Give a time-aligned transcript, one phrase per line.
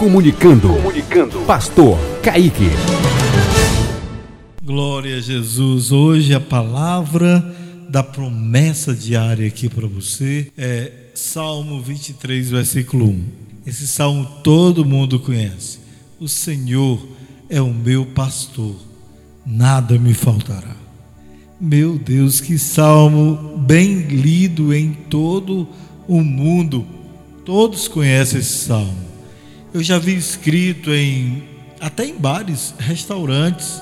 [0.00, 0.68] Comunicando.
[0.68, 1.40] Comunicando.
[1.40, 2.70] Pastor Kaique.
[4.64, 5.92] Glória a Jesus.
[5.92, 7.44] Hoje a palavra
[7.86, 13.24] da promessa diária aqui para você é Salmo 23, versículo 1.
[13.66, 15.80] Esse salmo todo mundo conhece.
[16.18, 17.06] O Senhor
[17.50, 18.76] é o meu pastor,
[19.44, 20.76] nada me faltará.
[21.60, 25.68] Meu Deus, que salmo bem lido em todo
[26.08, 26.86] o mundo.
[27.44, 29.09] Todos conhecem esse salmo.
[29.72, 31.44] Eu já vi escrito em
[31.80, 33.80] até em bares, restaurantes.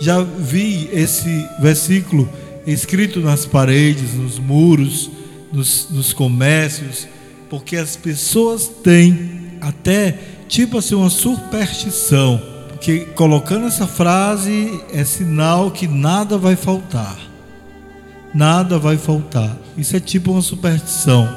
[0.00, 2.28] Já vi esse versículo
[2.66, 5.10] escrito nas paredes, nos muros,
[5.52, 7.06] nos, nos comércios,
[7.48, 12.42] porque as pessoas têm até tipo assim uma superstição
[12.80, 17.16] que colocando essa frase é sinal que nada vai faltar.
[18.34, 19.56] Nada vai faltar.
[19.78, 21.28] Isso é tipo uma superstição.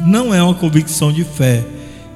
[0.00, 1.62] Não é uma convicção de fé,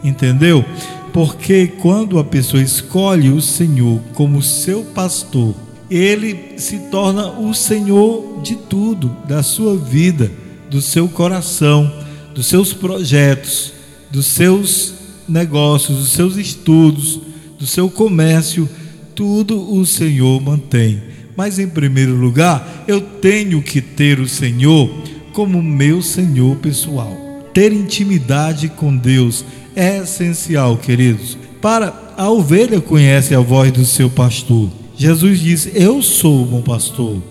[0.02, 0.64] entendeu?
[1.12, 5.54] Porque quando a pessoa escolhe o Senhor como seu pastor,
[5.90, 10.30] ele se torna o Senhor de tudo, da sua vida,
[10.70, 11.90] do seu coração,
[12.34, 13.72] dos seus projetos,
[14.10, 14.94] dos seus
[15.28, 17.20] negócios, dos seus estudos,
[17.58, 18.68] do seu comércio,
[19.14, 21.02] tudo o Senhor mantém.
[21.36, 24.90] Mas em primeiro lugar, eu tenho que ter o Senhor
[25.32, 27.16] como meu Senhor pessoal.
[27.54, 29.44] Ter intimidade com Deus
[29.78, 31.38] é essencial, queridos.
[31.62, 34.68] Para a ovelha conhece a voz do seu pastor.
[34.96, 37.22] Jesus diz: Eu sou o bom pastor.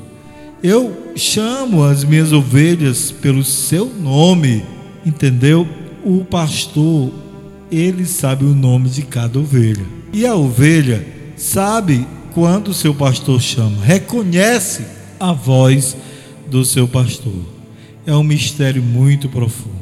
[0.63, 4.63] Eu chamo as minhas ovelhas pelo seu nome,
[5.05, 5.67] entendeu?
[6.05, 7.11] O pastor,
[7.69, 9.85] ele sabe o nome de cada ovelha.
[10.13, 14.85] E a ovelha sabe quando o seu pastor chama, reconhece
[15.19, 15.97] a voz
[16.49, 17.43] do seu pastor.
[18.05, 19.75] É um mistério muito profundo.